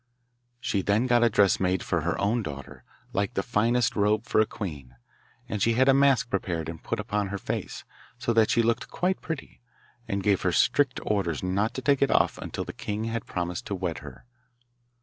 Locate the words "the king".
12.65-13.03